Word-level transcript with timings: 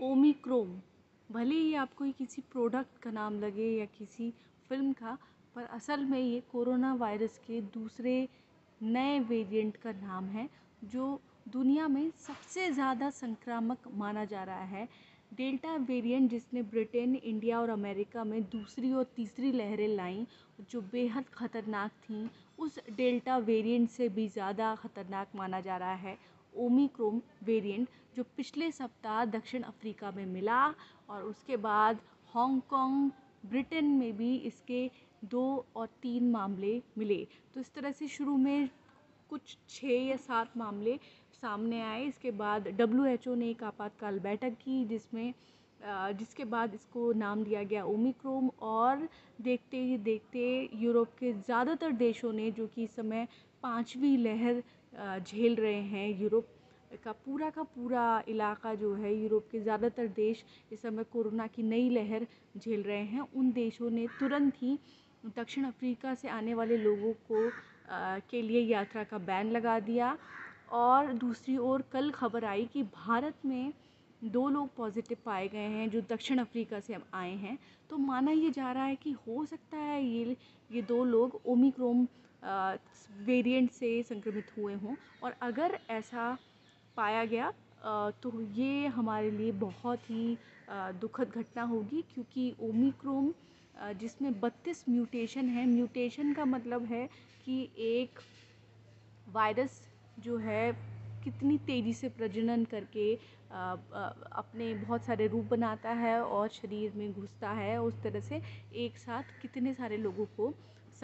Omicron 0.00 0.68
भले 1.30 1.54
ही 1.54 1.74
आपको 1.74 2.04
ये 2.04 2.12
किसी 2.12 2.42
प्रोडक्ट 2.52 2.98
का 3.02 3.10
नाम 3.10 3.38
लगे 3.40 3.68
या 3.70 3.84
किसी 3.88 4.30
फ़िल्म 4.70 4.92
का, 4.92 5.16
पर 5.56 5.64
असल 5.64 6.04
में 6.04 6.18
ये 6.18 6.40
कोरोना 6.52 6.92
वायरस 6.94 7.38
के 7.46 7.60
दूसरे 7.74 8.16
नए 8.80 9.18
वेरिएंट 9.20 9.76
का 9.76 9.92
नाम 9.92 10.24
है, 10.28 10.48
जो 10.82 11.20
दुनिया 11.48 11.88
में 11.88 12.10
सबसे 12.18 12.70
ज़्यादा 12.70 13.10
संक्रामक 13.10 13.88
माना 13.94 14.24
जा 14.24 14.42
रहा 14.44 14.64
है। 14.66 14.88
डेल्टा 15.32 15.76
वेरिएंट 15.78 16.30
जिसने 16.30 16.62
ब्रिटेन, 16.64 17.14
इंडिया 17.14 17.60
और 17.60 17.70
अमेरिका 17.70 18.24
में 18.24 18.42
दूसरी 18.44 18.92
और 18.92 19.04
तीसरी 19.16 19.52
लहरें 19.52 19.88
लाईं, 19.88 20.24
जो 20.70 20.80
बेहद 20.92 21.24
ख़तरनाक 21.34 21.90
थीं, 22.04 22.28
उस 22.58 22.78
डेल्टा 22.96 23.38
वेरिएंट 23.40 23.90
से 23.90 24.08
भी 24.08 24.28
ज़्यादा 24.28 24.74
ख़तरनाक 24.74 25.36
माना 25.36 25.60
जा 25.60 25.76
रहा 25.76 25.94
है। 25.96 26.16
ओमिक्रोन 26.56 27.20
वेरिएंट 27.44 27.88
जो 28.16 28.22
पिछले 28.36 28.70
सप्ताह 28.72 29.24
दक्षिण 29.26 29.62
अफ्रीका 29.62 30.10
में 30.10 30.24
मिला 30.26 30.66
और 31.08 31.22
उसके 31.22 31.56
बाद 31.58 31.98
हांगकांग, 32.34 33.10
ब्रिटेन 33.44 33.84
में 33.90 34.16
भी 34.16 34.36
इसके 34.36 34.90
दो 35.24 35.64
और 35.76 35.86
तीन 36.02 36.30
मामले 36.30 36.80
मिले। 36.98 37.26
तो 37.54 37.60
इस 37.60 37.72
तरह 37.74 37.92
से 37.92 38.08
शुरू 38.08 38.36
में 38.36 38.68
कुछ 39.30 39.56
छः 39.68 40.06
या 40.08 40.16
सात 40.18 40.56
मामले 40.56 40.98
सामने 41.34 41.80
आए। 41.82 42.04
इसके 42.04 42.30
बाद 42.32 42.68
डब्ल्यू 42.70 43.04
एच 43.04 43.28
ओ 43.28 43.34
ने 43.34 43.50
एक 43.50 43.62
आपातकाल 43.64 44.18
बैठक 44.18 44.56
की 44.60 44.84
जिसमें 44.84 45.32
जिसके 46.18 46.44
बाद 46.44 46.74
इसको 46.74 47.12
नाम 47.12 47.42
दिया 47.44 47.62
गया 47.62 47.84
ओमिक्रोम 47.84 48.48
और 48.62 49.08
देखते 49.40 49.76
ही 49.78 49.96
देखते 50.00 50.68
यूरोप 50.74 51.08
के 51.18 51.32
ज़्यादातर 51.32 51.92
देशों 51.94 52.32
ने 52.32 52.50
जो 52.50 52.66
कि 52.66 52.84
इस 52.84 52.94
समय 52.96 53.26
पाँचवीं 53.62 54.16
लहर 54.18 54.62
झेल 54.96 55.54
रहे 55.56 55.80
हैं 55.84 56.08
यूरोप 56.20 56.46
का, 57.04 57.12
पूरा 57.12 57.48
का 57.50 57.62
पूरा 57.64 58.22
इलाका 58.28 58.74
जो 58.74 58.94
है 58.94 59.14
यूरोप 59.14 59.48
के 59.52 59.60
ज़्यादातर 59.60 60.06
देश 60.16 60.44
इस 60.72 60.82
समय 60.82 61.04
कोरोना 61.12 61.46
की 61.46 61.62
नई 61.62 61.88
लहर 61.90 62.26
झेल 62.56 62.82
रहे 62.82 63.02
हैं। 63.04 63.28
उन 63.34 63.50
देशों 63.52 63.90
ने 63.90 64.06
तुरंत 64.20 64.62
ही 64.62 64.78
दक्षिण 65.38 65.64
अफ्रीका 65.64 66.14
से 66.14 66.28
आने 66.28 66.54
वाले 66.54 66.76
लोगों 66.76 67.12
को 67.30 67.50
के 68.30 68.42
लिए 68.42 68.60
यात्रा 68.62 69.04
का 69.04 69.18
बैन 69.20 69.50
लगा 69.50 69.78
दिया 69.80 70.16
और 70.72 71.12
दूसरी 71.14 71.56
ओर 71.58 71.82
कल 71.92 72.10
खबर 72.10 72.44
आई 72.44 72.68
कि 72.72 72.82
भारत 72.82 73.44
में 73.46 73.72
दो 74.22 74.48
लोग 74.48 74.68
पॉजिटिव 74.76 75.18
पाए 75.24 75.48
गए 75.48 75.68
हैं 75.68 75.88
जो 75.90 76.00
दक्षिण 76.10 76.38
अफ्रीका 76.38 76.80
से 76.80 76.96
आए 77.14 77.34
हैं। 77.36 77.58
तो 77.90 77.96
माना 77.98 78.30
ये 78.30 78.50
जा 78.50 78.70
रहा 78.72 78.84
है 78.84 78.96
कि 78.96 79.10
हो 79.26 79.44
सकता 79.46 79.78
है 79.78 80.04
ये 80.04 80.36
ये 80.70 80.82
दो 80.82 81.04
लोग 81.04 81.40
ओमिक्रोम 81.46 82.06
वेरिएंट 83.26 83.70
से 83.72 84.02
संक्रमित 84.02 84.56
हुए 84.56 84.74
हों। 84.74 84.94
और 85.22 85.34
अगर 85.42 85.78
ऐसा 85.90 86.36
पाया 86.96 87.24
गया 87.24 87.52
तो 88.22 88.40
ये 88.56 88.86
हमारे 88.88 89.30
लिए 89.30 89.52
बहुत 89.60 90.10
ही 90.10 90.36
दुखद 91.00 91.32
घटना 91.36 91.62
होगी 91.62 92.02
क्योंकि 92.14 92.54
ओमिक्रोम 92.62 93.32
जिसमें 94.00 94.30
32 94.40 94.84
म्यूटेशन 94.88 95.48
है 95.48 95.66
म्यूटेशन 95.66 96.32
का 96.32 96.44
मतलब 96.44 96.84
है 96.84 97.06
कि 97.44 97.68
एक 97.78 98.20
वायरस 99.26 99.80
जो 100.18 100.36
है 100.38 100.72
कितनी 101.24 101.56
तेज़ी 101.58 101.92
से 101.94 102.08
प्रजनन 102.08 102.64
करके 102.64 103.14
अपने 103.52 104.72
बहुत 104.76 105.04
सारे 105.04 105.26
रूप 105.26 105.44
बनाता 105.44 105.90
है 105.92 106.20
और 106.22 106.48
शरीर 106.50 106.92
में 106.96 107.12
घुसता 107.12 107.50
है, 107.50 107.80
उस 107.80 108.02
तरह 108.02 108.20
से 108.20 108.40
एक 108.76 108.98
साथ 108.98 109.40
कितने 109.42 109.74
सारे 109.74 109.96
लोगों 109.96 110.26
को 110.36 110.52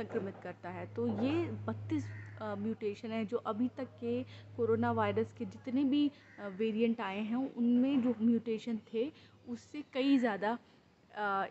संक्रमित 0.01 0.34
करता 0.43 0.69
है। 0.70 0.87
तो 0.97 1.06
ये 1.20 1.45
बत्तीस 1.67 2.05
म्यूटेशन 2.43 3.11
है 3.12 3.25
जो 3.27 3.37
अभी 3.47 3.69
तक 3.77 3.89
के 4.01 4.23
कोरोना 4.56 4.91
वायरस 4.95 5.33
के 5.39 5.45
जितने 5.47 5.84
भी 5.87 6.11
वेरिएंट 6.59 7.01
आए 7.03 7.20
हैं, 7.20 7.37
उनमें 7.37 8.03
जो 8.03 8.15
म्यूटेशन 8.21 8.78
थे, 8.93 9.11
उससे 9.47 9.83
कई 9.95 10.19
ज़्यादा 10.19 10.59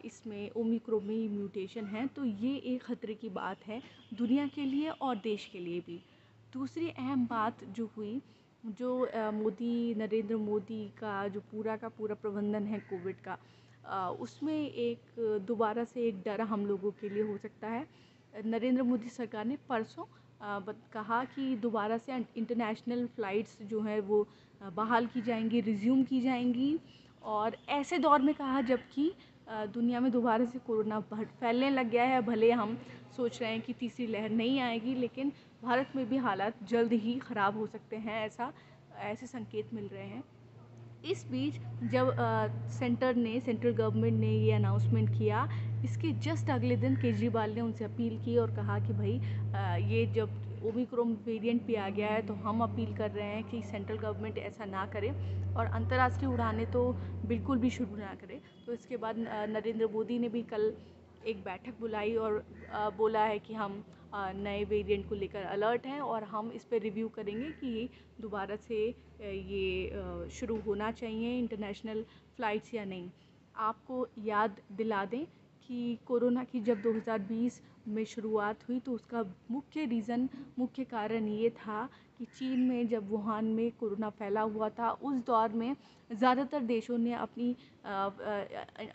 इसमें 0.06 0.50
ओमिक्रोन 0.58 1.04
में 1.06 1.30
म्यूटेशन 1.30 1.86
है। 1.88 2.06
तो 2.10 2.24
ये 2.26 2.56
एक 2.66 2.84
ख़तरे 2.84 3.14
की 3.16 3.30
बात 3.32 3.66
है 3.68 3.82
दुनिया 4.14 4.48
के 4.48 4.66
लिए 4.66 4.90
और 4.90 5.16
देश 5.24 5.46
के 5.52 5.60
लिए 5.60 5.80
भी। 5.88 6.00
दूसरी 6.54 6.90
अहम 6.90 7.26
बात 7.28 7.64
जो 7.72 7.90
हुई, 7.98 8.22
जो 8.64 9.32
मोदी, 9.34 9.96
नरेंद्र 9.96 10.38
मोदी 10.40 10.84
का 10.98 11.28
जो 11.28 11.40
पूरा 11.52 11.76
का 11.78 11.90
पूरा 11.98 12.16
प्रबंधन 12.18 12.66
है 12.66 12.80
कोविड 12.90 13.22
का 13.28 13.38
उसमें 14.20 14.70
एक 14.70 15.16
दोबारा 15.48 15.84
से 15.86 16.08
एक 16.08 16.22
डर 16.24 16.42
हम 16.44 16.66
लोगों 16.66 16.92
के 16.92 17.10
लिए 17.10 17.24
हो 17.24 17.38
सकता 17.40 17.68
है। 17.70 17.86
नरेंद्र 18.34 18.84
मोदी 18.84 19.10
सरकार 19.10 19.46
ने 19.46 19.58
परसों 19.70 20.04
कहा 20.94 21.24
कि 21.26 21.56
दोबारा 21.62 21.98
से 21.98 22.16
इंटरनेशनल 22.38 23.06
फ़्लाइट्स 23.16 23.58
जो 23.64 23.82
है 23.82 24.00
वो 24.02 24.28
बहाल 24.76 25.06
की 25.06 25.22
जाएँगी 25.22 25.62
रिज्यूम 25.62 26.04
की 26.04 26.22
जाएँगी। 26.22 26.78
और 27.24 27.56
ऐसे 27.70 27.98
दौर 27.98 28.22
में 28.22 28.34
कहा 28.36 28.62
जबकि 28.62 29.12
दुनिया 29.74 30.00
में 30.00 30.12
दोबारा 30.12 30.46
से 30.46 30.60
कोरोना 30.60 31.00
फैलने 31.12 31.70
लग 31.70 31.90
गया 31.90 32.04
है। 32.04 32.22
भले 32.22 32.52
हम 32.52 32.78
सोच 33.18 33.42
रहे 33.42 33.52
हैं 33.52 33.62
कि 33.62 33.74
तीसरी 33.74 34.08
लहर 34.08 34.30
नहीं 34.32 34.60
आएगी 34.62 34.94
लेकिन 34.96 35.32
भारत 35.64 35.96
में 35.96 36.06
भी 36.10 36.18
हालात 36.18 36.64
जल्द 36.70 36.94
ही 36.96 37.16
ख़राब 37.20 37.58
हो 37.58 37.66
सकते 37.68 37.96
हैं 37.98 38.26
ऐसा 38.26 38.52
ऐसे 39.02 39.28
संकेत 39.28 39.74
मिल 39.74 39.88
रहे 39.88 40.06
हैं। 40.06 40.24
इस 41.06 41.26
बीच 41.32 41.56
जब 41.92 42.10
आ, 42.10 42.48
सेंटर 42.70 43.16
ने 43.16 43.40
सेंट्रल 43.40 43.74
गवर्नमेंट 43.74 44.20
ने 44.20 44.32
ये 44.32 44.52
अनाउंसमेंट 44.52 45.10
किया 45.10 45.48
इसके 45.84 46.12
जस्ट 46.24 46.50
अगले 46.50 46.76
दिन 46.76 46.96
केजरीवाल 46.96 47.52
ने 47.52 47.62
उनसे 47.62 47.86
अपील 47.86 48.18
की 48.26 48.38
और 48.38 48.52
कहा 48.52 48.78
कि 48.80 48.94
भाई 48.94 49.20
ये 49.88 50.06
जब 50.16 50.30
ओमिक्रोम 50.64 51.12
वेरिएंट 51.26 51.66
भी 51.66 51.76
आ 51.76 51.90
गया 51.90 52.08
है 52.10 52.22
तो 52.22 52.34
हम 52.44 52.62
अपील 52.64 52.94
कर 52.94 53.12
रहे 53.12 53.28
हैं 53.28 53.44
कि 53.44 53.62
सेंट्रल 53.62 53.98
गवर्नमेंट 53.98 54.38
ऐसा 54.40 54.66
ना 54.66 54.86
करे 54.86 55.14
और 55.56 55.66
अंतर्राष्ट्रीय 55.66 56.32
उड़ानें 56.32 56.66
तो 56.72 56.82
बिल्कुल 57.26 57.58
भी 57.58 57.70
शुरू 57.70 57.96
ना 57.96 58.14
करे। 58.16 58.40
तो 58.66 58.74
इसके 58.74 58.98
बाद 58.98 59.16
नरेंद्र 59.50 59.88
मोदी 59.94 60.20
ने 60.20 60.30
भी 60.30 60.42
कल 60.44 60.74
एक 61.22 61.44
बैठक 61.44 61.80
बुलाई 61.80 62.16
और 62.16 62.44
बोला 62.98 63.24
है 63.26 63.40
कि 63.40 63.54
हम 63.54 63.84
नए 64.16 64.64
वेरिएंट 64.66 65.08
को 65.10 65.16
लेकर 65.16 65.44
अलर्ट 65.44 65.86
हैं 65.86 66.00
और 66.02 66.24
हम 66.26 66.52
इस 66.56 66.64
पर 66.66 66.80
रिव्यू 66.82 67.08
करेंगे 67.16 67.50
कि 67.60 67.90
दोबारा 68.22 68.56
से 68.68 68.86
ये 69.22 70.30
शुरू 70.32 70.60
होना 70.66 70.92
चाहिए 70.92 71.38
इंटरनेशनल 71.40 72.04
फ़्लाइट्स 72.38 72.74
या 72.74 72.86
नहीं। 72.86 73.10
आपको 73.56 74.08
याद 74.26 74.62
दिला 74.72 75.04
दें 75.06 75.26
कि 75.70 75.98
कोरोना 76.08 76.44
की 76.44 76.60
जब 76.62 76.82
2020 76.84 77.60
में 77.88 78.04
शुरुआत 78.06 78.68
हुई 78.68 78.80
तो 78.80 78.92
उसका 78.92 79.24
मुख्य 79.52 79.86
रीज़न, 79.86 80.28
मुख्य 80.60 80.84
कारण 80.84 81.28
ये 81.28 81.50
था 81.58 81.88
कि 82.18 82.26
चीन 82.38 82.60
में 82.60 82.88
जब 82.88 83.10
वुहान 83.10 83.46
में 83.46 83.72
कोरोना 83.80 84.10
फैला 84.10 84.42
हुआ 84.42 84.70
था, 84.70 84.90
उस 84.92 85.16
दौर 85.26 85.50
में 85.50 85.76
ज़्यादातर 86.10 86.62
देशों 86.62 86.98
ने 86.98 87.14
अपनी 87.16 87.56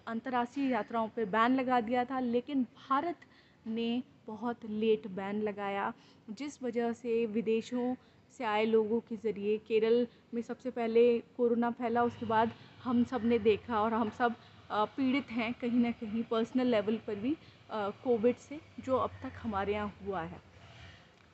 अंतर्राष्ट्रीय 0.07 0.71
यात्राओं 0.71 1.09
पर 1.09 1.25
बैन 1.27 1.55
लगा 1.57 1.81
दिया 1.81 2.05
था, 2.05 2.21
लेकिन 2.21 2.63
भारत 2.89 3.21
ने 3.67 4.03
बहुत 4.27 4.65
लेट 4.65 5.07
बैन 5.11 5.43
लगाया, 5.43 5.93
जिस 6.31 6.63
वजह 6.63 6.93
से 6.93 7.25
विदेशों 7.29 7.95
से 8.39 8.45
आए 8.45 8.65
लोगों 8.67 9.01
के 9.01 9.17
ज़रिए 9.19 9.57
केरल 9.69 10.07
में 10.35 10.43
सबसे 10.43 10.71
पहले 10.71 11.19
कोरोना 11.37 11.71
फैला, 11.71 12.03
उसके 12.03 12.27
बाद 12.27 12.53
हम 12.85 13.05
सबने 13.05 13.39
देखा 13.39 13.81
और 13.81 13.95
हम 13.95 14.11
सब 14.19 14.35
पीड़ित 14.75 15.31
हैं 15.31 15.53
कहीं 15.61 15.81
ना 15.81 15.91
कहीं 15.93 16.23
पर्सनल 16.31 16.67
लेवल 16.67 16.97
पर 17.07 17.15
भी 17.17 17.37
कोविड 17.71 18.37
से, 18.39 18.61
जो 18.81 18.97
अब 18.97 19.11
तक 19.23 19.33
हमारे 19.43 19.73
यहाँ 19.73 19.95
हुआ 20.07 20.21
है। 20.23 20.41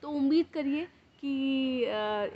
तो 0.03 0.11
उम्मीद 0.11 0.47
करिए 0.55 0.85
कि 1.23 1.83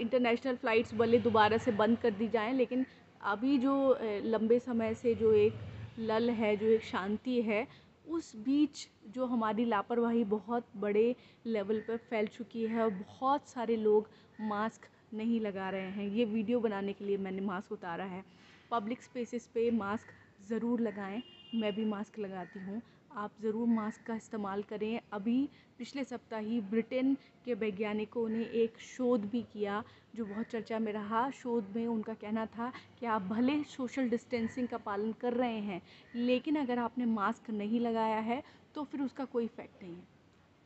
इंटरनेशनल 0.00 0.56
फ़्लाइट्स 0.56 0.94
भले 0.94 1.19
दोबारा 1.20 1.59
से 1.59 1.72
बंद 1.72 1.98
कर 1.98 2.10
दी 2.12 2.28
जाएँ, 2.28 2.53
लेकिन 2.53 2.87
अभी 3.22 3.59
जो 3.59 3.98
लंबे 4.25 4.59
समय 4.59 4.94
से 4.94 5.15
जो 5.15 5.32
एक 5.34 5.54
लल 5.98 6.31
है, 6.31 6.56
जो 6.56 6.66
एक 6.66 6.84
शांति 6.84 7.41
है, 7.42 7.66
उस 8.06 8.34
बीच 8.36 8.86
जो 9.15 9.26
हमारी 9.26 9.65
लापरवाही 9.65 10.25
बहुत 10.26 10.66
बड़े 10.76 11.15
लेवल 11.47 11.81
पर 11.88 11.97
फैल 12.10 12.26
चुकी 12.28 12.65
है 12.65 12.82
और 12.82 12.91
बहुत 12.91 13.48
सारे 13.48 13.76
लोग 13.76 14.09
मास्क 14.41 14.88
नहीं 15.15 15.41
लगा 15.41 15.69
रहे 15.71 15.91
हैं। 15.91 16.09
ये 16.09 16.25
वीडियो 16.25 16.60
बनाने 16.60 16.92
के 16.92 17.04
लिए 17.04 17.16
मैंने 17.16 17.41
मास्क 17.42 17.72
उतारा 17.72 18.04
है। 18.04 18.22
पब्लिक 18.71 19.03
स्पेसेस 19.03 19.48
पे 19.54 19.71
मास्क 19.72 20.12
ज़रूर 20.45 20.81
लगाएँ। 20.81 21.23
मैं 21.55 21.75
भी 21.75 21.85
मास्क 21.85 22.19
लगाती 22.19 22.61
हूँ। 22.61 22.81
आप 23.13 23.33
ज़रूर 23.43 23.67
मास्क 23.69 24.07
का 24.07 24.15
इस्तेमाल 24.15 24.63
करें। 24.63 25.01
अभी 25.13 25.49
पिछले 25.79 26.05
सप्ताह 26.05 26.41
ही 26.41 26.61
ब्रिटेन 26.63 27.15
के 27.45 27.55
वैज्ञानिकों 27.55 28.29
ने 28.29 28.43
एक 28.55 28.79
शोध 28.87 29.25
भी 29.31 29.43
किया 29.53 29.83
जो 30.17 30.25
बहुत 30.25 30.47
चर्चा 30.47 30.79
में 30.79 30.93
रहा। 30.93 31.29
शोध 31.33 31.73
में 31.77 31.87
उनका 31.87 32.15
कहना 32.15 32.47
था 32.49 32.73
कि 33.01 33.07
आप 33.07 33.23
भले 33.25 33.63
सोशल 33.67 34.09
डिस्टेंसिंग 34.09 34.69
का 34.69 34.79
पालन 34.81 35.13
कर 35.21 35.33
रहे 35.35 35.61
हैं, 35.61 35.81
लेकिन 36.15 36.57
अगर 36.57 36.79
आपने 36.79 37.07
मास्क 37.07 37.51
नहीं 37.53 37.81
लगाया 37.81 38.19
है 38.21 38.43
तो 38.75 38.85
फिर 38.85 39.01
उसका 39.01 39.25
कोई 39.27 39.45
इफ़ेक्ट 39.45 39.83
नहीं 39.83 39.95
है। 39.95 40.07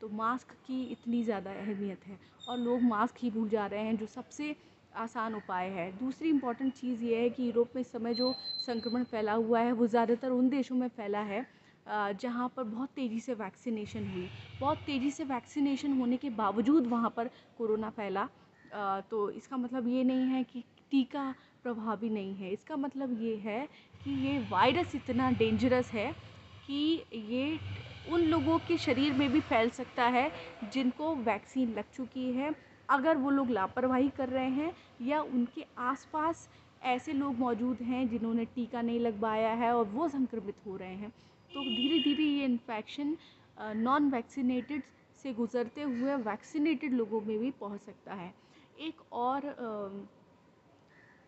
तो 0.01 0.09
मास्क 0.09 0.51
की 0.65 0.83
इतनी 0.83 1.23
ज़्यादा 1.23 1.51
अहमियत 1.53 2.05
है 2.07 2.19
और 2.49 2.57
लोग 2.57 2.81
मास्क 2.81 3.15
ही 3.19 3.29
भूल 3.31 3.49
जा 3.49 3.65
रहे 3.65 3.81
हैं, 3.81 3.97
जो 3.97 4.05
सबसे 4.07 4.55
आसान 4.93 5.35
उपाय 5.35 5.67
है। 5.69 5.91
दूसरी 5.97 6.29
इंपॉर्टेंट 6.29 6.73
चीज़ 6.73 7.03
ये 7.03 7.21
है 7.21 7.29
कि 7.29 7.47
यूरोप 7.47 7.71
में 7.75 7.81
इस 7.81 7.91
समय 7.91 8.13
जो 8.13 8.35
संक्रमण 8.67 9.03
फैला 9.03 9.33
हुआ 9.33 9.59
है, 9.59 9.71
वो 9.71 9.87
ज़्यादातर 9.87 10.29
उन 10.31 10.49
देशों 10.49 10.75
में 10.75 10.87
फैला 10.89 11.19
है 11.21 11.45
जहाँ 12.13 12.47
पर 12.57 12.63
बहुत 12.63 12.89
तेज़ी 12.95 13.19
से 13.19 13.33
वैक्सीनेशन 13.33 14.05
हुई। 14.05 14.29
बहुत 14.61 14.83
तेज़ी 14.85 15.11
से 15.11 15.23
वैक्सीनेशन 15.23 15.93
होने 15.93 16.17
के 16.17 16.29
बावजूद 16.31 16.87
वहाँ 16.87 17.13
पर 17.17 17.29
कोरोना 17.57 17.89
फैला। 17.89 18.27
तो 19.11 19.29
इसका 19.31 19.57
मतलब 19.57 19.87
ये 19.87 20.03
नहीं 20.03 20.27
है 20.27 20.43
कि 20.43 20.63
टीका 20.91 21.33
प्रभावी 21.63 22.09
नहीं 22.09 22.35
है। 22.35 22.51
इसका 22.53 22.75
मतलब 22.77 23.21
ये 23.21 23.35
है 23.35 23.67
कि 24.03 24.11
ये 24.25 24.37
वायरस 24.49 24.95
इतना 24.95 25.29
डेंजरस 25.31 25.91
है 25.93 26.11
कि 26.63 27.03
ये 27.15 27.59
उन 28.05 28.21
लोगों 28.21 28.57
के 28.59 28.77
शरीर 28.77 29.13
में 29.13 29.31
भी 29.31 29.39
फैल 29.41 29.69
सकता 29.69 30.05
है 30.07 30.31
जिनको 30.65 31.15
वैक्सीन 31.15 31.73
लग 31.73 31.89
चुकी 31.93 32.31
है। 32.33 32.53
अगर 32.89 33.17
वो 33.17 33.29
लोग 33.29 33.49
लापरवाही 33.49 34.09
कर 34.09 34.29
रहे 34.29 34.49
हैं 34.49 34.73
या 35.01 35.21
उनके 35.21 35.65
आसपास 35.77 36.47
ऐसे 36.83 37.13
लोग 37.13 37.37
मौजूद 37.39 37.81
हैं 37.81 38.07
जिन्होंने 38.09 38.45
टीका 38.45 38.81
नहीं 38.81 38.99
लगवाया 38.99 39.53
है 39.53 39.71
और 39.75 39.85
वो 39.85 40.07
संक्रमित 40.09 40.55
हो 40.65 40.75
रहे 40.77 40.95
हैं 40.95 41.09
तो 41.51 41.63
धीरे 41.65 41.99
धीरे 41.99 42.23
ये 42.23 42.45
इन्फेक्शन 42.45 43.15
नॉन 43.77 44.09
वैक्सीनेटेड 44.11 44.83
से 45.23 45.33
गुज़रते 45.33 45.81
हुए 45.81 46.15
वैक्सीनेटेड 46.23 46.93
लोगों 46.93 47.21
में 47.21 47.37
भी 47.39 47.51
पहुँच 47.51 47.81
सकता 47.81 48.13
है। 48.13 48.33
एक 48.79 49.01
और 49.13 49.45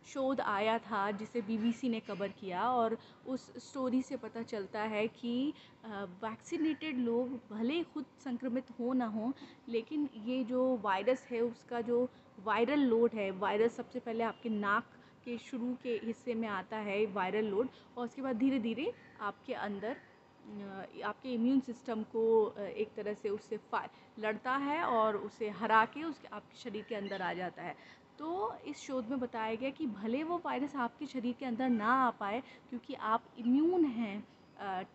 शोध 0.06 0.42
आया 0.42 0.77
था 0.80 1.09
जिसे 1.12 1.42
बीबीसी 1.42 1.89
ने 1.89 2.00
कवर 2.00 2.27
किया 2.39 2.62
और 2.63 2.98
उस 3.27 3.45
स्टोरी 3.59 4.01
से 4.01 4.18
पता 4.18 4.42
चलता 4.44 4.81
है 4.83 5.07
कि 5.09 5.53
वैक्सीनेटेड 5.86 6.98
लोग 7.00 7.39
भले 7.51 7.81
खुद 7.83 8.06
संक्रमित 8.24 8.71
हो 8.80 8.94
ना 8.94 9.06
हो, 9.07 9.33
लेकिन 9.69 10.09
ये 10.25 10.44
जो 10.44 10.80
वायरस 10.83 11.27
है, 11.31 11.42
उसका 11.42 11.81
जो 11.81 12.07
वायरल 12.38 12.80
लोड 12.80 13.12
है 13.15 13.30
वायरस 13.31 13.75
सबसे 13.77 14.00
पहले 14.00 14.24
आपके 14.24 14.50
नाक 14.50 14.83
के 15.25 15.38
शुरू 15.39 15.75
के 15.83 16.00
हिस्से 16.03 16.33
में 16.33 16.48
आता 16.50 16.77
है 16.80 17.06
वायरल 17.13 17.45
लोड 17.45 17.68
और 17.98 18.06
उसके 18.06 18.21
बाद 18.21 18.38
धीरे 18.38 18.59
धीरे 18.59 18.94
आपके 19.21 19.53
अंदर 19.53 19.95
आपके 21.06 21.33
इम्यून 21.33 21.59
सिस्टम 21.59 22.01
को 22.13 22.21
एक 22.59 22.94
तरह 22.95 23.13
से 23.13 23.30
उससे 23.30 23.59
लड़ता 24.19 24.56
है 24.57 24.81
और 24.83 25.18
उसे 25.18 25.50
हरा 25.50 25.83
के 25.86 26.03
उसके, 26.03 26.27
आपके 26.27 26.57
शरीर 26.59 26.86
के 26.89 26.95
अंदर 26.95 27.21
आ 27.21 27.33
जाता 27.33 27.63
है। 27.63 27.75
तो 28.21 28.56
इस 28.68 28.77
शोध 28.77 29.07
में 29.09 29.19
बताया 29.19 29.53
गया 29.56 29.69
कि 29.69 29.85
भले 29.88 30.23
वो 30.23 30.38
वायरस 30.45 30.75
आपके 30.77 31.06
शरीर 31.06 31.35
के 31.39 31.45
अंदर 31.45 31.69
ना 31.69 31.94
आ 31.97 32.09
पाए, 32.12 32.41
क्योंकि 32.69 32.94
आप 32.94 33.23
इम्यून 33.39 33.85
हैं 33.85 34.23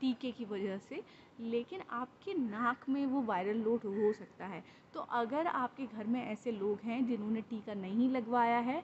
टीके 0.01 0.31
की 0.33 0.45
वजह 0.45 0.79
से, 0.79 1.03
लेकिन 1.41 1.81
आपके 1.93 2.35
नाक 2.35 2.89
में 2.89 3.05
वो 3.07 3.23
वायरल 3.23 3.57
लोड 3.59 3.85
हो 3.87 4.13
सकता 4.13 4.47
है। 4.47 4.63
तो 4.95 5.01
अगर 5.01 5.47
आपके 5.47 5.87
घर 5.87 6.07
में 6.07 6.23
ऐसे 6.25 6.53
लोग 6.53 6.81
हैं 6.85 7.05
जिन्होंने 7.07 7.41
टीका 7.51 7.75
नहीं 7.75 8.09
लगवाया 8.11 8.59
है 8.61 8.83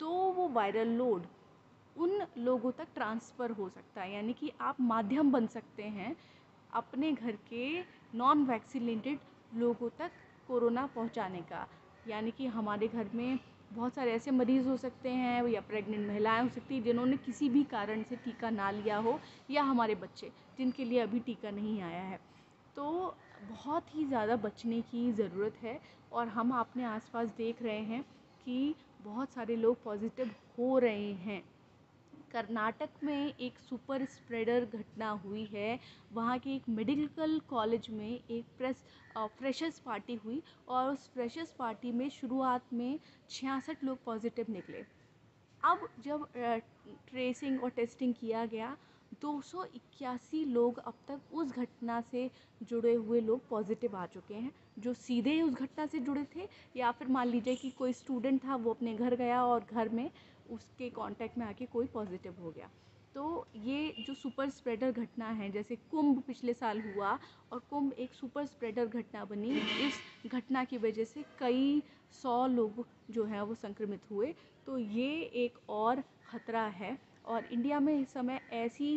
तो 0.00 0.10
वो 0.32 0.48
वायरल 0.48 0.96
लोड 0.96 1.26
उन 1.96 2.20
लोगों 2.38 2.72
तक 2.72 2.88
ट्रांसफ़र 2.94 3.50
हो 3.50 3.68
सकता 3.68 4.02
है। 4.02 4.14
यानी 4.14 4.32
कि 4.32 4.52
आप 4.60 4.80
माध्यम 4.80 5.32
बन 5.32 5.46
सकते 5.48 5.82
हैं 5.82 6.16
अपने 6.72 7.12
घर 7.12 7.36
के 7.48 7.80
नॉन 8.14 8.44
वैक्सीनेटेड 8.46 9.18
लोगों 9.54 9.88
तक 9.98 10.10
कोरोना 10.48 10.86
पहुँचाने 10.94 11.42
का। 11.42 11.66
यानी 12.08 12.30
कि 12.30 12.46
हमारे 12.48 12.88
घर 12.88 13.10
में 13.14 13.38
बहुत 13.72 13.94
सारे 13.94 14.12
ऐसे 14.12 14.30
मरीज़ 14.30 14.68
हो 14.68 14.76
सकते 14.76 15.10
हैं, 15.10 15.42
या 15.48 15.60
प्रेग्नेंट 15.60 16.06
महिलाएँ 16.08 16.42
हो 16.42 16.48
सकती 16.48 16.74
हैं, 16.74 16.82
जिन्होंने 16.84 17.16
किसी 17.16 17.48
भी 17.48 17.62
कारण 17.64 18.02
से 18.02 18.16
टीका 18.16 18.50
ना 18.50 18.70
लिया 18.70 18.96
हो, 18.96 19.18
या 19.50 19.62
हमारे 19.62 19.94
बच्चे, 19.94 20.30
जिनके 20.58 20.84
लिए 20.84 20.98
अभी 21.00 21.20
टीका 21.20 21.50
नहीं 21.50 21.80
आया 21.82 22.02
है। 22.02 22.18
तो 22.76 23.14
बहुत 23.42 23.94
ही 23.94 24.04
ज़्यादा 24.04 24.36
बचने 24.36 24.80
की 24.80 25.10
ज़रूरत 25.12 25.62
है, 25.62 25.80
और 26.12 26.28
हम 26.28 26.50
अपने 26.52 26.84
आसपास 26.84 27.28
देख 27.28 27.62
रहे 27.62 27.80
हैं 27.80 28.02
कि 28.44 28.74
बहुत 29.02 29.30
सारे 29.30 29.56
लोग 29.56 29.82
पॉजिटिव 29.82 30.30
हो 30.58 30.78
रहे 30.78 31.12
हैं। 31.12 31.42
कर्नाटक 32.32 33.02
में 33.04 33.34
एक 33.36 33.58
सुपर 33.58 34.04
स्प्रेडर 34.04 34.64
घटना 34.74 35.10
हुई 35.24 35.44
है। 35.52 35.78
वहाँ 36.12 36.38
के 36.38 36.54
एक 36.56 36.68
मेडिकल 36.68 37.38
कॉलेज 37.48 37.88
में 37.90 38.08
एक 38.08 38.44
प्रेस 38.58 38.84
फ्रेशर्स 39.16 39.78
पार्टी 39.78 40.14
हुई 40.14 40.42
और 40.68 40.90
उस 40.90 41.08
फ्रेशर्स 41.14 41.54
पार्टी 41.58 41.92
में 41.92 42.08
शुरुआत 42.10 42.72
में 42.72 42.98
छियासठ 43.30 43.84
लोग 43.84 44.04
पॉजिटिव 44.04 44.46
निकले। 44.50 44.84
अब 45.62 45.88
जब 46.04 46.26
ट्रेसिंग 47.08 47.62
और 47.64 47.70
टेस्टिंग 47.70 48.14
किया 48.14 48.44
गया, 48.46 48.76
दो 49.22 49.40
सौ 49.42 49.64
इक्यासी 49.64 50.44
लोग 50.44 50.78
अब 50.78 50.94
तक 51.08 51.34
उस 51.34 51.52
घटना 51.52 52.00
से 52.10 52.30
जुड़े 52.62 52.94
हुए 52.94 53.20
लोग 53.20 53.48
पॉजिटिव 53.48 53.96
आ 53.96 54.06
चुके 54.06 54.34
हैं, 54.34 54.52
जो 54.78 54.94
सीधे 54.94 55.40
उस 55.42 55.54
घटना 55.54 55.86
से 55.86 55.98
जुड़े 56.00 56.24
थे 56.36 56.48
या 56.76 56.90
फिर 56.92 57.08
मान 57.08 57.28
लीजिए 57.28 57.54
कि 57.56 57.70
कोई 57.70 57.92
स्टूडेंट 57.92 58.44
था, 58.44 58.56
वो 58.56 58.70
अपने 58.70 58.94
घर 58.94 59.16
गया 59.16 59.44
और 59.44 59.66
घर 59.70 59.88
में 59.88 60.10
उसके 60.50 60.88
कांटेक्ट 60.90 61.38
में 61.38 61.46
आके 61.46 61.66
कोई 61.66 61.86
पॉजिटिव 61.86 62.36
हो 62.42 62.50
गया। 62.50 62.70
तो 63.14 63.46
ये 63.56 63.94
जो 64.00 64.14
सुपर 64.14 64.50
स्प्रेडर 64.50 64.92
घटना 64.92 65.28
है, 65.28 65.50
जैसे 65.50 65.76
कुंभ 65.90 66.22
पिछले 66.26 66.54
साल 66.54 66.80
हुआ 66.82 67.18
और 67.52 67.58
कुंभ 67.70 67.92
एक 67.94 68.14
सुपर 68.14 68.46
स्प्रेडर 68.46 68.86
घटना 68.86 69.24
बनी। 69.24 69.50
इस 69.86 70.00
घटना 70.26 70.64
की 70.64 70.78
वजह 70.78 71.04
से 71.04 71.24
कई 71.38 71.82
सौ 72.12 72.46
लोग 72.46 72.84
जो 73.10 73.24
हैं 73.24 73.40
वो 73.40 73.54
संक्रमित 73.54 74.10
हुए। 74.10 74.34
तो 74.66 74.78
ये 74.78 75.10
एक 75.44 75.58
और 75.70 76.02
ख़तरा 76.26 76.64
है 76.76 76.96
और 77.24 77.44
इंडिया 77.52 77.80
में 77.80 77.98
इस 77.98 78.12
समय 78.12 78.40
ऐसी 78.52 78.96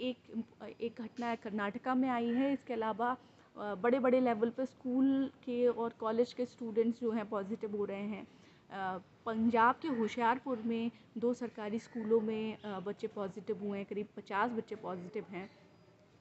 एक 0.00 0.44
एक 0.80 1.00
घटना 1.00 1.34
कर्नाटका 1.34 1.94
में 1.94 2.08
आई 2.08 2.32
है। 2.34 2.52
इसके 2.52 2.72
अलावा 2.74 3.16
बड़े 3.56 3.98
बड़े 3.98 4.20
लेवल 4.20 4.50
पर 4.50 4.64
स्कूल 4.64 5.30
के 5.44 5.66
और 5.66 5.94
कॉलेज 6.00 6.32
के 6.32 6.44
स्टूडेंट्स 6.46 7.00
जो 7.00 7.10
हैं 7.10 7.28
पॉजिटिव 7.28 7.76
हो 7.76 7.84
रहे 7.84 8.06
हैं। 8.06 8.26
पंजाब 8.70 9.74
के 9.82 9.88
होशियारपुर 9.90 10.62
में 10.66 10.90
दो 11.18 11.32
सरकारी 11.34 11.78
स्कूलों 11.78 12.20
में 12.20 12.56
बच्चे 12.86 13.06
पॉजिटिव 13.06 13.64
हुए 13.64 13.78
हैं, 13.78 13.86
करीब 13.86 14.06
पचास 14.16 14.50
बच्चे 14.50 14.76
पॉजिटिव 14.76 15.24
हैं। 15.30 15.48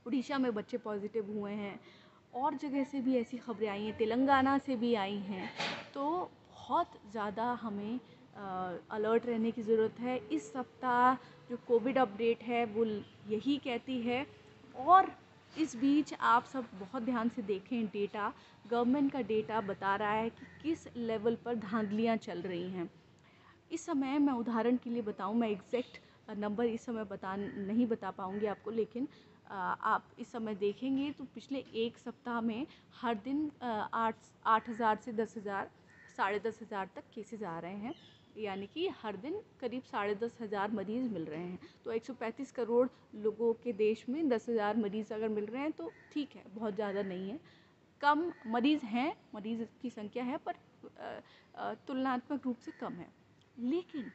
उड़ीसा 0.06 0.38
में 0.38 0.53
बच्चे 0.53 0.77
पॉजिटिव 0.77 1.31
हुए 1.38 1.51
हैं। 1.53 1.80
और 2.33 2.56
जगह 2.57 2.83
से 2.83 3.01
भी 3.01 3.15
ऐसी 3.18 3.38
खबरें 3.38 3.68
आई 3.69 3.83
हैं, 3.83 3.97
तेलंगाना 3.97 4.57
से 4.57 4.75
भी 4.75 4.94
आई 4.95 5.18
हैं। 5.19 5.50
तो 5.94 6.31
बहुत 6.50 6.92
ज़्यादा 7.12 7.51
हमें 7.62 8.00
अलर्ट 8.91 9.25
रहने 9.25 9.51
की 9.51 9.62
ज़रूरत 9.62 10.00
है। 10.00 10.18
इस 10.30 10.51
सप्ताह 10.53 11.15
जो 11.50 11.57
कोविड 11.68 11.98
अपडेट 11.98 12.44
है, 12.44 12.65
वो 12.65 12.86
यही 12.86 13.57
कहती 13.57 14.01
है। 14.01 14.25
और 14.75 15.12
इस 15.57 15.75
बीच 15.75 16.13
आप 16.13 16.46
सब 16.46 16.66
बहुत 16.80 17.04
ध्यान 17.04 17.30
से 17.30 17.42
देखें 17.42 17.86
डेटा। 17.86 18.31
गवर्नमेंट 18.66 19.12
का 19.12 19.22
डेटा 19.24 19.62
बता 19.62 19.96
रहा 19.96 20.12
है 20.12 20.30
कि 20.30 20.46
किस 20.62 20.88
लेवल 20.98 21.36
पर 21.46 21.56
धांधलियाँ 21.57 22.16
चल 22.18 22.42
रही 22.42 22.69
हैं। 22.69 22.90
इस 23.72 23.86
समय 23.86 24.18
मैं 24.19 24.34
उदाहरण 24.34 24.78
के 24.78 24.90
लिए 24.90 25.02
बताऊँ, 25.02 25.36
मैं 25.36 25.50
एग्जैक्ट 25.50 26.00
नंबर 26.38 26.66
इस 26.66 26.86
समय 26.86 27.04
बता, 27.04 27.36
नहीं 27.36 27.88
बता 27.88 28.12
पाऊँगी 28.12 28.46
आपको, 28.46 28.72
लेकिन 28.72 29.07
आप 29.52 30.04
इस 30.19 30.31
समय 30.31 30.56
देखेंगे 30.56 31.12
तो 31.12 31.24
पिछले 31.36 31.63
एक 31.75 31.98
सप्ताह 31.98 32.40
में 32.42 32.66
हर 33.01 33.16
दिन 33.25 33.50
आठ 33.62 34.16
आठ 34.46 34.69
हज़ार 34.69 35.00
से 35.06 35.13
दस 35.13 35.34
हज़ार 35.38 35.69
साढ़े 36.17 36.39
दस 36.39 36.59
हज़ार 36.62 36.89
तक 36.95 37.03
केसेस 37.15 37.44
आ 37.44 37.57
रहे 37.59 37.75
हैं। 37.75 37.94
यानी 38.38 38.67
कि 38.67 38.88
हर 39.01 39.15
दिन 39.17 39.39
करीब 39.59 39.81
साढ़े 39.83 40.15
दस 40.17 40.38
हज़ार 40.41 40.71
मरीज़ 40.71 41.09
मिल 41.09 41.25
रहे 41.25 41.41
हैं। 41.41 41.59
तो 41.85 41.91
135 41.91 42.51
करोड़ 42.51 42.88
लोगों 43.17 43.53
के 43.63 43.74
देश 43.75 44.05
में 44.10 44.27
दस 44.29 44.50
हज़ार 44.50 44.77
मरीज़ 44.77 45.13
अगर 45.13 45.29
मिल 45.29 45.45
रहे 45.45 45.62
हैं 45.62 45.72
तो 45.72 45.91
ठीक 46.13 46.36
है, 46.36 46.43
बहुत 46.50 46.75
ज़्यादा 46.75 47.01
नहीं 47.03 47.29
है। 47.29 47.39
कम 48.01 48.31
मरीज़ 48.48 48.86
हैं, 48.86 49.15
मरीज़ 49.36 49.63
की 49.81 49.89
संख्या 49.91 50.24
है, 50.24 50.38
पर 50.39 50.53
तुलनात्मक 51.88 52.45
रूप 52.45 52.57
से 52.57 52.72
कम 52.79 52.93
है। 52.93 53.07
लेकिन 53.62 54.12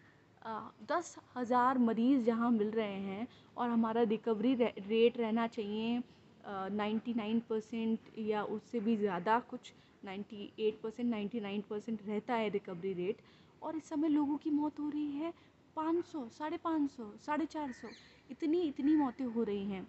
दस 0.88 1.16
हज़ार 1.36 1.78
मरीज़ 1.80 2.24
जहाँ 2.24 2.50
मिल 2.50 2.70
रहे 2.70 3.00
हैं 3.00 3.26
और 3.56 3.68
हमारा 3.68 4.02
रिकवरी 4.04 4.54
रेट 4.54 5.18
रहना 5.18 5.46
चाहिए 5.48 6.02
नाइन्टी 6.46 7.14
नाइन 7.14 7.40
परसेंट 7.48 8.18
या 8.18 8.42
उससे 8.44 8.80
भी 8.80 8.96
ज़्यादा 8.96 9.38
कुछ 9.50 9.72
ninety 10.04 10.52
eight 10.58 10.80
percent 10.82 11.08
ninety 11.10 11.40
nine 11.40 11.62
percent 11.70 12.00
रहता 12.08 12.34
है 12.34 12.48
रिकवरी 12.48 12.92
रेट 12.94 13.22
और 13.62 13.76
इस 13.76 13.88
समय 13.88 14.08
लोगों 14.08 14.36
की 14.36 14.50
मौत 14.50 14.80
हो 14.80 14.88
रही 14.88 15.10
है 15.12 15.32
पाँच 15.76 16.04
सौ, 16.04 16.28
साढ़े 16.28 16.56
पाँच 16.56 16.90
सौ, 16.90 17.12
साढ़े 17.26 17.46
चार 17.46 17.72
सौ, 17.72 17.88
इतनी 18.30 18.60
इतनी 18.62 18.94
मौतें 18.96 19.24
हो 19.24 19.42
रही 19.42 19.64
हैं। 19.64 19.86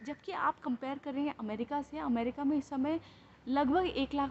जबकि 0.00 0.32
आप 0.32 0.58
कंपेयर 0.60 0.98
कर 0.98 1.34
अमेरिका 1.38 1.80
से, 1.82 1.98
अमेरिका 1.98 2.44
में 2.44 2.56
इस 2.56 2.68
समय 2.68 3.00
लगभग 3.46 3.86
एक 3.86 4.14
लाख 4.14 4.30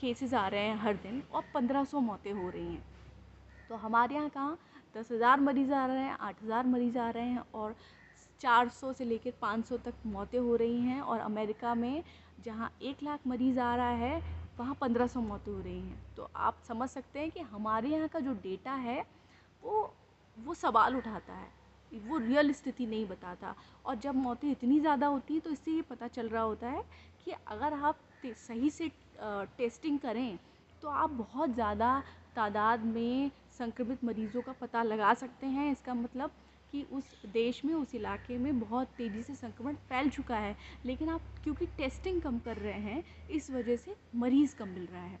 केसेस 0.00 0.34
आ 0.34 0.46
रहे 0.48 0.60
हैं 0.60 0.76
हर 0.78 0.94
दिन 0.96 1.22
और 1.32 1.44
पंद्रह 1.54 1.84
सौ 1.84 2.00
मौतें 2.00 2.32
हो 2.32 2.48
रही 2.50 2.66
हैं। 2.66 2.84
तो 3.70 3.74
हमारे 3.76 4.14
यहाँ 4.14 4.28
कहाँ 4.28 4.58
दस 4.96 5.12
हज़ार 5.12 5.40
मरीज़ 5.40 5.72
आ 5.72 5.86
रहे 5.86 6.02
हैं, 6.02 6.16
आठ 6.20 6.42
हज़ार 6.42 6.66
मरीज़ 6.66 6.98
आ 6.98 7.08
रहे 7.10 7.24
हैं 7.24 7.42
और 7.54 7.74
चार 8.40 8.68
सौ 8.70 8.92
से 8.92 9.04
लेकर 9.04 9.32
पाँच 9.40 9.64
सौ 9.66 9.76
तक 9.78 9.94
मौतें 10.06 10.38
हो 10.38 10.56
रही 10.56 10.80
हैं 10.80 11.00
और 11.00 11.20
अमेरिका 11.20 11.74
में 11.74 12.02
जहाँ 12.44 12.70
एक 12.82 13.02
लाख 13.02 13.26
मरीज़ 13.26 13.58
आ 13.60 13.74
रहा 13.76 13.90
है, 13.90 14.22
वहाँ 14.58 14.76
पंद्रह 14.80 15.06
सौ 15.06 15.20
मौतें 15.22 15.52
हो 15.52 15.60
रही 15.60 15.78
हैं। 15.78 16.00
तो 16.16 16.28
आप 16.36 16.58
समझ 16.68 16.88
सकते 16.90 17.18
हैं 17.18 17.30
कि 17.30 17.40
हमारे 17.42 17.88
यहाँ 17.88 18.08
का 18.08 18.20
जो 18.20 18.32
डेटा 18.42 18.72
है, 18.74 19.04
वो 19.62 19.92
वो 20.36 20.54
सवाल 20.56 20.96
उठाता 20.96 21.32
है। 21.32 21.54
वो 21.92 22.18
रियल 22.18 22.52
स्थिति 22.52 22.86
नहीं 22.86 23.06
बताता। 23.08 23.54
और 23.84 23.94
जब 23.96 24.14
मौतें 24.14 24.50
इतनी 24.50 24.78
ज़्यादा 24.80 25.06
होती 25.06 25.34
हैं 25.34 25.42
तो 25.42 25.50
इससे 25.50 25.70
ये 25.70 25.82
पता 25.82 26.08
चल 26.08 26.28
रहा 26.28 26.42
होता 26.42 26.68
है 26.68 26.82
कि 27.24 27.32
अगर 27.48 27.72
आप 27.74 27.98
सही 28.38 28.70
से 28.70 28.90
टेस्टिंग 29.58 29.98
करें 29.98 30.38
तो 30.82 30.88
आप 30.90 31.10
बहुत 31.12 31.54
ज़्यादा 31.54 32.02
तादाद 32.36 32.84
में 32.86 33.30
संक्रमित 33.58 34.04
मरीज़ों 34.04 34.42
का 34.42 34.52
पता 34.52 34.82
लगा 34.82 35.14
सकते 35.14 35.46
हैं। 35.46 35.70
इसका 35.72 35.94
मतलब 35.94 36.30
कि 36.72 36.82
उस 36.92 37.04
देश 37.32 37.64
में 37.64 37.74
उस 37.74 37.94
इलाके 37.94 38.38
में 38.38 38.58
बहुत 38.60 38.88
तेज़ी 38.88 39.22
से 39.22 39.34
संक्रमण 39.34 39.74
फैल 39.88 40.10
चुका 40.10 40.36
है। 40.36 40.56
लेकिन 40.84 41.08
आप 41.08 41.20
क्योंकि 41.44 41.66
टेस्टिंग 41.66 42.20
कम 42.22 42.38
कर 42.38 42.56
रहे 42.56 42.80
हैं 42.80 43.02
इस 43.30 43.50
वजह 43.50 43.76
से 43.76 43.96
मरीज़ 44.14 44.56
कम 44.56 44.68
मिल 44.68 44.86
रहा 44.86 45.02
है। 45.02 45.18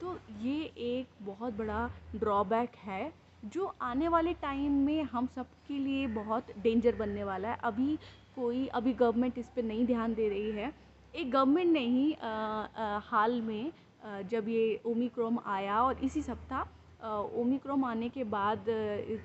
तो 0.00 0.18
ये 0.40 0.62
एक 0.78 1.08
बहुत 1.22 1.54
बड़ा 1.54 1.90
ड्रॉबैक 2.16 2.76
है 2.76 3.12
जो 3.44 3.74
आने 3.82 4.08
वाले 4.08 4.32
टाइम 4.32 4.72
में 4.72 5.02
हम 5.02 5.26
सब 5.26 5.46
के 5.68 5.78
लिए 5.78 6.06
बहुत 6.06 6.46
डेंजर 6.58 6.94
बनने 6.94 7.24
वाला 7.24 7.48
है। 7.48 7.58
अभी 7.64 7.96
कोई 8.36 8.66
अभी 8.66 8.92
गवर्नमेंट 8.92 9.38
इस 9.38 9.46
पर 9.46 9.62
नहीं 9.62 9.86
ध्यान 9.86 10.14
दे 10.14 10.28
रही 10.28 10.50
है। 10.50 10.72
एक 11.14 11.30
गवर्नमेंट 11.30 11.72
ने 11.72 11.80
ही 11.80 12.12
आ, 12.12 12.28
आ, 12.28 12.98
हाल 12.98 13.40
में 13.42 13.72
आ, 14.04 14.20
जब 14.22 14.48
ये 14.48 14.80
ओमिक्रोम 14.86 15.38
आया 15.46 15.82
और 15.82 15.98
इसी 15.98 16.22
सप्ताह 16.22 16.64
ओमिक्रोम 17.06 17.84
आने 17.84 18.08
के 18.08 18.24
बाद 18.26 18.64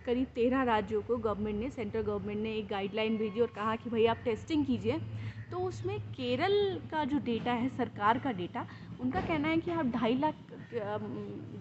करीब 0.06 0.28
तेरह 0.36 0.64
राज्यों 0.64 1.02
को 1.02 1.18
गवर्नमेंट 1.18 1.60
ने, 1.60 1.70
सेंट्रल 1.70 2.02
गवर्नमेंट 2.02 2.40
ने 2.40 2.54
एक 2.56 2.68
गाइडलाइन 2.68 3.18
भेजी 3.18 3.42
और 3.42 3.52
कहा 3.56 3.76
कि 3.76 3.90
भाई 3.90 4.06
आप 4.06 4.18
टेस्टिंग 4.26 4.66
कीजिए। 4.66 5.00
तो 5.52 5.60
उसमें 5.60 6.00
केरल 6.12 6.80
का 6.92 7.04
जो 7.06 7.18
डेटा 7.22 7.54
है, 7.54 7.70
सरकार 7.78 8.20
का 8.20 8.32
डेटा, 8.34 8.66
उनका 9.02 9.22
कहना 9.22 9.48
है 9.48 9.58
कि 9.58 9.72
आप 9.72 9.86
ढाई 9.92 10.16
लाख 10.16 10.36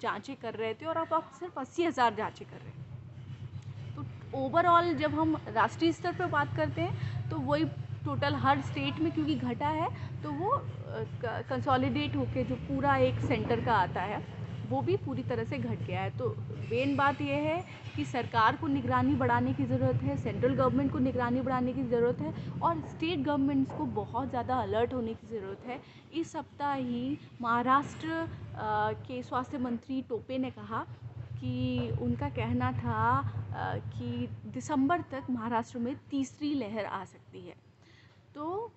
जांचें 0.03 0.35
कर 0.37 0.55
रहे 0.55 0.75
थे 0.75 0.87
और 0.87 0.97
अब 0.97 1.15
आप 1.15 1.31
सिर्फ़ 1.39 1.59
अस्सी 1.61 1.85
हज़ार 1.85 2.15
जांचें 2.15 2.47
कर 2.47 2.57
रहे 2.57 2.71
हैं। 2.71 3.95
तो 3.97 4.05
ओवरऑल 4.39 4.95
जब 4.95 5.15
हम 5.15 5.37
राष्ट्रीय 5.49 5.93
स्तर 5.93 6.13
पर 6.19 6.27
बात 6.29 6.57
करते 6.57 6.81
हैं 6.81 7.31
तो 7.31 7.39
वही 7.41 7.65
टोटल 8.05 8.35
हर 8.37 8.61
स्टेट 8.63 9.01
में 9.01 9.11
क्योंकि 9.13 9.35
घटा 9.37 9.69
है 9.71 9.89
तो 10.23 10.31
वो 10.35 10.51
कंसोलिडेट 11.23 12.17
होके 12.17 12.45
जो 12.45 12.55
पूरा 12.69 12.97
एक 12.99 13.19
सेंटर 13.23 13.65
का 13.65 13.75
आता 13.75 14.03
है। 14.03 14.23
वो 14.71 14.81
भी 14.83 14.97
पूरी 14.99 15.23
तरह 15.25 15.45
से 15.45 15.59
घट 15.59 15.87
गया 15.87 16.01
है। 16.01 16.11
तो 16.19 16.29
मेन 16.71 16.95
बात 16.97 17.21
यह 17.21 17.37
है 17.45 17.65
कि 17.97 18.05
सरकार 18.05 18.57
को 18.57 18.67
निगरानी 18.69 19.15
बढ़ाने 19.15 19.53
की 19.55 19.65
ज़रूरत 19.67 20.03
है 20.03 20.17
सेंट्रल 20.17 20.55
गवर्नमेंट 20.55 20.93
को 20.93 20.99
निगरानी 20.99 21.41
बढ़ाने 21.41 21.73
की 21.73 21.83
ज़रूरत 21.85 22.21
है 22.21 22.33
और 22.63 22.81
स्टेट 22.89 23.19
गवर्नमेंट्स 23.21 23.77
को 23.77 23.85
बहुत 23.97 24.29
ज़्यादा 24.31 24.57
अलर्ट 24.59 24.95
होने 24.95 25.15
की 25.15 25.27
ज़रूरत 25.29 25.67
है। 25.67 25.81
इस 26.13 26.33
सप्ताह 26.33 26.75
ही 26.75 27.19
महाराष्ट्र 27.43 28.27
के 29.07 29.23
स्वास्थ्य 29.23 29.59
मंत्री 29.59 30.01
टोपे 30.09 30.39
ने 30.39 30.51
कहा 30.51 30.87
कि 31.41 31.91
उनका 32.03 32.29
कहना 32.31 32.73
था 32.73 33.03
कि 33.91 34.29
दिसंबर 34.55 35.01
तक 35.13 35.31
महाराष्ट्र 35.31 35.79
में 35.79 35.95
तीसरी 36.11 36.53
लहर 36.55 36.85
आ 36.85 37.05
सकती 37.05 37.41
है। 37.41 37.55
तो 38.35 38.71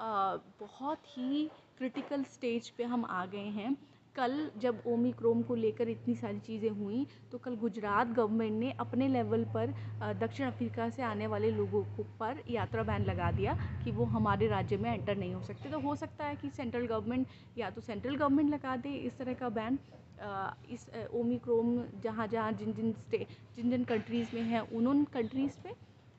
बहुत 0.00 1.06
ही 1.08 1.48
क्रिटिकल 1.78 2.22
स्टेज 2.26 2.68
पे 2.70 2.84
हम 2.84 3.04
आ 3.04 3.24
गए 3.26 3.48
हैं। 3.50 3.76
कल 4.16 4.50
जब 4.58 4.82
ओमिक्रोम 4.86 5.42
को 5.42 5.54
लेकर 5.54 5.88
इतनी 5.88 6.14
सारी 6.14 6.38
चीज़ें 6.38 6.70
हुई 6.70 7.06
तो 7.32 7.38
कल 7.38 7.56
गुजरात 7.56 8.06
गवर्नमेंट 8.08 8.52
ने 8.52 8.70
अपने 8.80 9.08
लेवल 9.08 9.44
पर 9.54 9.74
दक्षिण 10.20 10.46
अफ्रीका 10.46 10.88
से 10.90 11.02
आने 11.02 11.26
वाले 11.26 11.50
लोगों 11.50 11.82
को 11.96 12.02
पर 12.20 12.42
यात्रा 12.50 12.82
बैन 12.82 13.04
लगा 13.04 13.30
दिया 13.32 13.56
कि 13.84 13.90
वो 13.90 14.04
हमारे 14.06 14.48
राज्य 14.48 14.76
में 14.76 14.92
एंटर 14.92 15.16
नहीं 15.16 15.34
हो 15.34 15.42
सकते। 15.42 15.70
तो 15.70 15.78
हो 15.80 15.94
सकता 15.96 16.24
है 16.24 16.36
कि 16.36 16.50
सेंट्रल 16.50 16.86
गवर्नमेंट 16.86 17.26
या 17.58 17.70
तो 17.70 17.80
सेंट्रल 17.80 18.16
गवर्नमेंट 18.16 18.50
लगा 18.50 18.76
दे 18.76 18.94
इस 18.96 19.16
तरह 19.18 19.34
का 19.34 19.48
बैन। 19.50 19.78
इस 20.70 20.86
ओमिक्रोम 21.14 21.82
जहाँ 22.02 22.26
जहाँ 22.28 22.52
जिन 22.52 22.72
जिन 22.72 22.92
स्टे, 22.92 23.26
जिन 23.56 23.70
जिन 23.70 23.84
कंट्रीज़ 23.84 24.34
में 24.34 24.42
हैं, 24.42 24.60
उन 24.60 24.86
उन 24.86 25.04
कंट्रीज़ 25.12 25.58
पे 25.64 25.74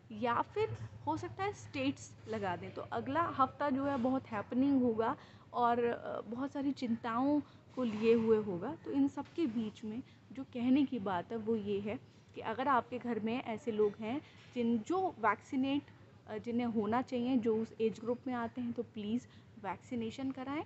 या 0.10 0.42
फिर 0.54 0.78
हो 1.08 1.16
सकता 1.18 1.44
है 1.44 1.52
स्टेट्स 1.54 2.12
लगा 2.30 2.56
दें। 2.56 2.70
तो 2.72 2.82
अगला 2.94 3.22
हफ़्ता 3.38 3.70
जो 3.70 3.86
है 3.86 3.98
बहुत 4.00 4.32
हैपनिंग 4.32 4.82
होगा 4.84 5.16
और 5.54 5.82
बहुत 6.28 6.52
सारी 6.52 6.72
चिंताओं 6.72 7.40
को 7.76 7.84
लिए 7.84 8.14
हुए 8.16 8.38
होगा 8.44 8.76
तो 8.86 8.92
इन 8.92 9.08
सब 9.08 9.26
के 9.36 9.46
बीच 9.50 9.84
में 9.86 10.02
जो 10.32 10.44
कहने 10.54 10.84
की 10.86 11.00
बात 11.02 11.32
है 11.32 11.38
वो 11.40 11.56
ये 11.56 11.80
है 11.80 12.00
कि 12.36 12.42
अगर 12.44 12.68
आपके 12.68 12.98
घर 13.00 13.20
में 13.20 13.34
ऐसे 13.36 13.72
लोग 13.72 13.96
हैं 14.02 14.20
जिन, 14.56 14.78
जो 14.80 15.08
वैक्सीनेट 15.20 15.92
जिन्हें 16.38 16.68
होना 16.68 17.02
चाहिए, 17.02 17.38
जो 17.38 17.56
उस 17.56 17.74
एज 17.82 18.00
ग्रुप 18.00 18.28
में 18.28 18.34
आते 18.36 18.62
हैं 18.62 18.74
तो 18.74 18.84
प्लीज़ 18.86 19.28
वैक्सीनेशन 19.64 20.32
कराएँ 20.32 20.64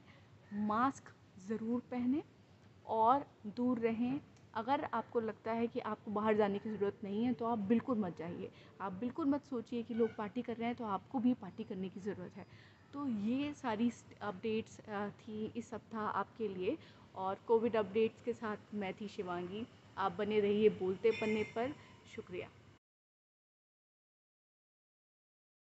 मास्क 0.51 1.12
ज़रूर 1.39 1.81
पहने 1.91 2.21
और 2.85 3.25
दूर 3.57 3.79
रहें। 3.79 4.19
अगर 4.53 4.83
आपको 4.93 5.19
लगता 5.19 5.51
है 5.51 5.67
कि 5.67 5.79
आपको 5.81 6.12
बाहर 6.12 6.35
जाने 6.35 6.59
की 6.59 6.69
ज़रूरत 6.69 7.00
नहीं 7.03 7.24
है 7.24 7.33
तो 7.33 7.45
आप 7.45 7.59
बिल्कुल 7.69 7.97
मत 8.00 8.17
जाइए। 8.19 8.50
आप 8.81 8.93
बिल्कुल 8.93 9.27
मत 9.27 9.45
सोचिए 9.45 9.81
कि 9.83 9.93
लोग 9.93 10.15
पार्टी 10.17 10.41
कर 10.41 10.55
रहे 10.55 10.67
हैं 10.67 10.75
तो 10.75 10.85
आपको 10.88 11.19
भी 11.19 11.33
पार्टी 11.33 11.63
करने 11.63 11.89
की 11.89 12.00
ज़रूरत 12.00 12.38
है। 12.38 12.45
तो 12.95 13.05
ये 13.07 13.51
सारी 13.53 13.89
अपडेट्स 14.21 14.79
थी 15.19 15.51
इस 15.57 15.69
सप्ताह 15.69 16.01
आपके 16.19 16.47
लिए 16.47 16.77
और 17.15 17.37
कोविड 17.47 17.75
अपडेट्स 17.75 18.23
के 18.25 18.33
साथ 18.33 18.73
मैं 18.73 18.93
थी 18.93 19.07
शिवांगी। 19.07 19.65
आप 19.97 20.11
बने 20.11 20.39
रहिए 20.39 20.69
बोलते 20.79 21.11
पन्ने 21.11 21.43
पर। 21.55 21.73
शुक्रिया। 22.15 22.47